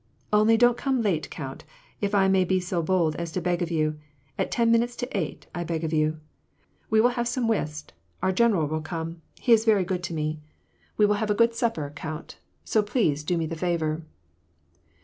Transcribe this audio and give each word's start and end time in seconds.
"Only 0.33 0.57
don't 0.57 0.79
come 0.79 1.03
late, 1.03 1.29
count, 1.29 1.63
if 2.01 2.15
I 2.15 2.27
may 2.27 2.43
be 2.43 2.59
so 2.59 2.81
bold 2.81 3.15
as 3.17 3.31
to 3.33 3.39
beg 3.39 3.61
of 3.61 3.69
you; 3.69 3.99
at 4.35 4.49
ten 4.49 4.71
minutes 4.71 4.95
to 4.95 5.07
eight, 5.15 5.45
I 5.53 5.63
beg 5.63 5.83
of 5.83 5.93
you. 5.93 6.19
We 6.89 6.99
will 6.99 7.09
have 7.11 7.27
some 7.27 7.47
whist; 7.47 7.93
our 8.19 8.31
general 8.31 8.65
will 8.67 8.81
come,— 8.81 9.21
he 9.39 9.53
is 9.53 9.63
veiy 9.67 9.85
good 9.85 10.01
to 10.05 10.13
me. 10.15 10.39
218 10.39 10.39
♦ 10.39 10.39
WAii 10.39 10.39
AND 10.39 10.49
PEACE. 10.57 10.97
We 10.97 11.05
will 11.05 11.15
haye 11.17 11.31
a 11.31 11.35
good 11.37 11.53
supper, 11.55 11.93
count 11.95 12.39
So 12.65 12.81
please 12.81 13.23
do 13.23 13.37
me 13.37 13.45
the 13.45 13.55
favor." 13.55 14.01